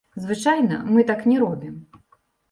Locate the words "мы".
0.95-1.03